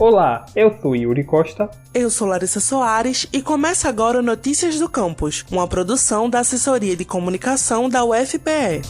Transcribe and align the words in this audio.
Olá, 0.00 0.46
eu 0.56 0.74
sou 0.80 0.96
Yuri 0.96 1.22
Costa. 1.24 1.68
Eu 1.92 2.08
sou 2.08 2.26
Larissa 2.26 2.58
Soares 2.58 3.28
e 3.34 3.42
começa 3.42 3.86
agora 3.86 4.18
o 4.18 4.22
Notícias 4.22 4.78
do 4.78 4.88
Campus, 4.88 5.44
uma 5.50 5.68
produção 5.68 6.30
da 6.30 6.38
Assessoria 6.40 6.96
de 6.96 7.04
Comunicação 7.04 7.86
da 7.86 8.02
UFPE. 8.02 8.80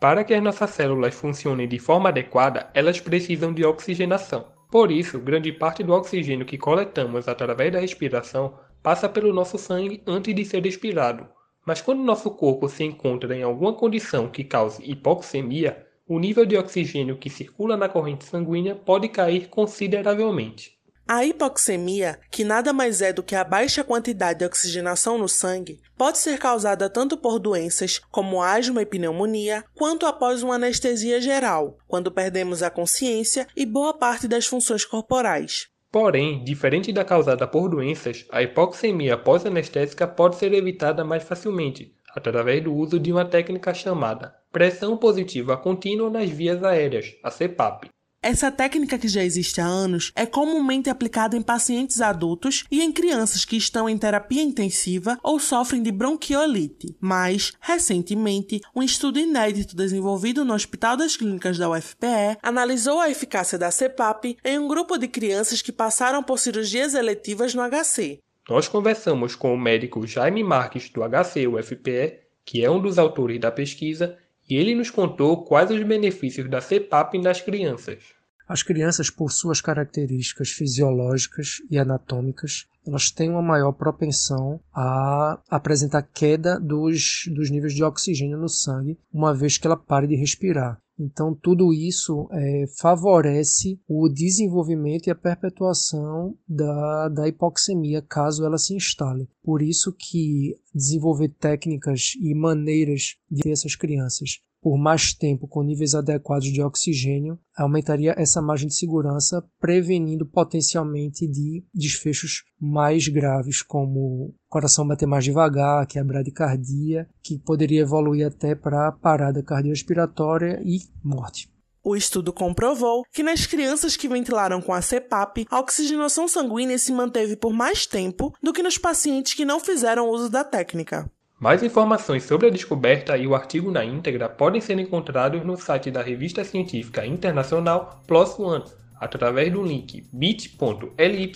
Para 0.00 0.24
que 0.24 0.32
as 0.32 0.42
nossas 0.42 0.70
células 0.70 1.14
funcionem 1.14 1.68
de 1.68 1.78
forma 1.78 2.08
adequada, 2.08 2.70
elas 2.72 2.98
precisam 2.98 3.52
de 3.52 3.66
oxigenação. 3.66 4.46
Por 4.70 4.90
isso, 4.90 5.20
grande 5.20 5.52
parte 5.52 5.82
do 5.82 5.92
oxigênio 5.92 6.46
que 6.46 6.56
coletamos 6.56 7.28
através 7.28 7.70
da 7.70 7.80
respiração 7.80 8.54
passa 8.82 9.10
pelo 9.10 9.34
nosso 9.34 9.58
sangue 9.58 10.02
antes 10.06 10.34
de 10.34 10.42
ser 10.42 10.64
expirado. 10.64 11.35
Mas 11.66 11.80
quando 11.80 12.02
nosso 12.02 12.30
corpo 12.30 12.68
se 12.68 12.84
encontra 12.84 13.36
em 13.36 13.42
alguma 13.42 13.74
condição 13.74 14.28
que 14.28 14.44
cause 14.44 14.88
hipoxemia, 14.88 15.84
o 16.08 16.20
nível 16.20 16.46
de 16.46 16.56
oxigênio 16.56 17.18
que 17.18 17.28
circula 17.28 17.76
na 17.76 17.88
corrente 17.88 18.24
sanguínea 18.24 18.76
pode 18.76 19.08
cair 19.08 19.48
consideravelmente. 19.48 20.76
A 21.08 21.24
hipoxemia, 21.24 22.18
que 22.30 22.42
nada 22.44 22.72
mais 22.72 23.00
é 23.00 23.12
do 23.12 23.22
que 23.22 23.36
a 23.36 23.44
baixa 23.44 23.84
quantidade 23.84 24.40
de 24.40 24.44
oxigenação 24.44 25.18
no 25.18 25.28
sangue, 25.28 25.80
pode 25.96 26.18
ser 26.18 26.38
causada 26.38 26.90
tanto 26.90 27.16
por 27.16 27.38
doenças 27.38 28.00
como 28.10 28.42
asma 28.42 28.82
e 28.82 28.86
pneumonia, 28.86 29.64
quanto 29.74 30.06
após 30.06 30.42
uma 30.42 30.56
anestesia 30.56 31.20
geral, 31.20 31.78
quando 31.86 32.10
perdemos 32.10 32.60
a 32.60 32.70
consciência 32.70 33.46
e 33.56 33.64
boa 33.64 33.94
parte 33.94 34.26
das 34.26 34.46
funções 34.46 34.84
corporais. 34.84 35.68
Porém, 35.90 36.44
diferente 36.44 36.92
da 36.92 37.04
causada 37.04 37.46
por 37.46 37.68
doenças, 37.68 38.26
a 38.30 38.42
hipoxemia 38.42 39.16
pós-anestésica 39.16 40.06
pode 40.06 40.36
ser 40.36 40.52
evitada 40.52 41.04
mais 41.04 41.22
facilmente, 41.22 41.94
através 42.14 42.62
do 42.62 42.74
uso 42.74 42.98
de 42.98 43.12
uma 43.12 43.24
técnica 43.24 43.72
chamada 43.72 44.34
pressão 44.52 44.96
positiva 44.96 45.56
contínua 45.56 46.10
nas 46.10 46.30
vias 46.30 46.62
aéreas, 46.64 47.14
a 47.22 47.30
CPAP. 47.30 47.88
Essa 48.28 48.50
técnica 48.50 48.98
que 48.98 49.06
já 49.06 49.22
existe 49.22 49.60
há 49.60 49.64
anos 49.64 50.10
é 50.16 50.26
comumente 50.26 50.90
aplicada 50.90 51.36
em 51.36 51.42
pacientes 51.42 52.00
adultos 52.00 52.64
e 52.68 52.82
em 52.82 52.90
crianças 52.90 53.44
que 53.44 53.56
estão 53.56 53.88
em 53.88 53.96
terapia 53.96 54.42
intensiva 54.42 55.16
ou 55.22 55.38
sofrem 55.38 55.80
de 55.80 55.92
bronquiolite. 55.92 56.96
Mas, 57.00 57.52
recentemente, 57.60 58.60
um 58.74 58.82
estudo 58.82 59.20
inédito 59.20 59.76
desenvolvido 59.76 60.44
no 60.44 60.54
Hospital 60.54 60.96
das 60.96 61.16
Clínicas 61.16 61.56
da 61.56 61.70
UFPE 61.70 62.36
analisou 62.42 62.98
a 62.98 63.08
eficácia 63.08 63.56
da 63.56 63.70
CPAP 63.70 64.36
em 64.44 64.58
um 64.58 64.66
grupo 64.66 64.98
de 64.98 65.06
crianças 65.06 65.62
que 65.62 65.70
passaram 65.70 66.20
por 66.20 66.40
cirurgias 66.40 66.94
eletivas 66.94 67.54
no 67.54 67.62
HC. 67.62 68.18
Nós 68.48 68.66
conversamos 68.66 69.36
com 69.36 69.54
o 69.54 69.56
médico 69.56 70.04
Jaime 70.04 70.42
Marques 70.42 70.90
do 70.90 71.02
HC 71.02 71.46
UFPE, 71.46 72.18
que 72.44 72.64
é 72.64 72.68
um 72.68 72.80
dos 72.80 72.98
autores 72.98 73.38
da 73.38 73.52
pesquisa, 73.52 74.18
e 74.50 74.56
ele 74.56 74.74
nos 74.74 74.90
contou 74.90 75.44
quais 75.44 75.70
os 75.70 75.82
benefícios 75.84 76.50
da 76.50 76.60
CPAP 76.60 77.18
nas 77.18 77.40
crianças. 77.40 78.15
As 78.48 78.62
crianças, 78.62 79.10
por 79.10 79.32
suas 79.32 79.60
características 79.60 80.50
fisiológicas 80.50 81.56
e 81.68 81.78
anatômicas, 81.78 82.66
elas 82.86 83.10
têm 83.10 83.30
uma 83.30 83.42
maior 83.42 83.72
propensão 83.72 84.60
a 84.72 85.40
apresentar 85.50 86.02
queda 86.02 86.58
dos, 86.60 87.24
dos 87.34 87.50
níveis 87.50 87.74
de 87.74 87.82
oxigênio 87.82 88.38
no 88.38 88.48
sangue, 88.48 88.96
uma 89.12 89.34
vez 89.34 89.58
que 89.58 89.66
ela 89.66 89.76
pare 89.76 90.06
de 90.06 90.14
respirar. 90.14 90.80
Então, 90.98 91.34
tudo 91.34 91.74
isso 91.74 92.26
é, 92.32 92.64
favorece 92.78 93.78
o 93.86 94.08
desenvolvimento 94.08 95.08
e 95.08 95.10
a 95.10 95.14
perpetuação 95.14 96.34
da, 96.48 97.08
da 97.08 97.28
hipoxemia, 97.28 98.00
caso 98.00 98.44
ela 98.44 98.56
se 98.56 98.74
instale. 98.74 99.28
Por 99.42 99.60
isso 99.60 99.92
que 99.92 100.56
desenvolver 100.74 101.28
técnicas 101.38 102.12
e 102.18 102.34
maneiras 102.34 103.16
de 103.30 103.42
ter 103.42 103.50
essas 103.50 103.76
crianças 103.76 104.40
por 104.60 104.76
mais 104.76 105.12
tempo 105.12 105.46
com 105.46 105.62
níveis 105.62 105.94
adequados 105.94 106.52
de 106.52 106.62
oxigênio, 106.62 107.38
aumentaria 107.56 108.14
essa 108.16 108.42
margem 108.42 108.68
de 108.68 108.74
segurança, 108.74 109.44
prevenindo 109.60 110.26
potencialmente 110.26 111.26
de 111.26 111.64
desfechos 111.72 112.44
mais 112.60 113.08
graves, 113.08 113.62
como 113.62 114.34
coração 114.48 114.86
bater 114.86 115.06
mais 115.06 115.24
devagar, 115.24 115.86
quebrar 115.86 116.22
de 116.22 116.32
cardia, 116.32 117.08
que 117.22 117.38
poderia 117.38 117.82
evoluir 117.82 118.26
até 118.26 118.54
para 118.54 118.92
parada 118.92 119.42
cardiorrespiratória 119.42 120.60
e 120.64 120.80
morte. 121.02 121.48
O 121.88 121.94
estudo 121.94 122.32
comprovou 122.32 123.04
que 123.12 123.22
nas 123.22 123.46
crianças 123.46 123.96
que 123.96 124.08
ventilaram 124.08 124.60
com 124.60 124.74
a 124.74 124.82
CPAP, 124.82 125.46
a 125.48 125.60
oxigenação 125.60 126.26
sanguínea 126.26 126.76
se 126.78 126.90
manteve 126.90 127.36
por 127.36 127.52
mais 127.52 127.86
tempo 127.86 128.34
do 128.42 128.52
que 128.52 128.60
nos 128.60 128.76
pacientes 128.76 129.34
que 129.34 129.44
não 129.44 129.60
fizeram 129.60 130.10
uso 130.10 130.28
da 130.28 130.42
técnica. 130.42 131.08
Mais 131.38 131.62
informações 131.62 132.24
sobre 132.24 132.46
a 132.46 132.50
descoberta 132.50 133.14
e 133.18 133.26
o 133.26 133.34
artigo 133.34 133.70
na 133.70 133.84
íntegra 133.84 134.26
podem 134.26 134.58
ser 134.58 134.78
encontrados 134.78 135.44
no 135.44 135.54
site 135.54 135.90
da 135.90 136.00
revista 136.00 136.42
científica 136.42 137.04
internacional 137.04 138.02
PLOS 138.06 138.38
ONE, 138.38 138.64
através 138.98 139.52
do 139.52 139.62
link 139.62 140.08
bit.ly 140.10 141.32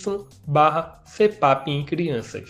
barra 0.47 1.03
em 1.67 1.85
crianças. 1.85 2.49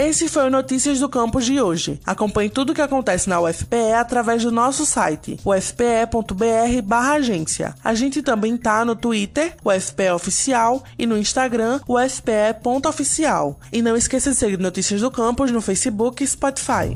Esse 0.00 0.28
foi 0.28 0.46
o 0.46 0.50
Notícias 0.50 1.00
do 1.00 1.08
Campus 1.08 1.44
de 1.44 1.60
hoje. 1.60 1.98
Acompanhe 2.06 2.48
tudo 2.48 2.70
o 2.70 2.74
que 2.74 2.80
acontece 2.80 3.28
na 3.28 3.40
UFPE 3.40 3.94
através 3.98 4.44
do 4.44 4.52
nosso 4.52 4.86
site, 4.86 5.40
ufpe.br/agência. 5.44 7.74
A 7.82 7.94
gente 7.94 8.22
também 8.22 8.56
tá 8.56 8.84
no 8.84 8.94
Twitter, 8.94 9.56
UFPE 9.64 10.10
Oficial, 10.10 10.84
e 10.96 11.04
no 11.04 11.18
Instagram, 11.18 11.80
ufpe.oficial. 11.88 13.58
E 13.72 13.82
não 13.82 13.96
esqueça 13.96 14.30
de 14.30 14.36
seguir 14.36 14.60
Notícias 14.60 15.00
do 15.00 15.10
Campus 15.10 15.50
no 15.50 15.60
Facebook 15.60 16.22
e 16.22 16.26
Spotify. 16.28 16.94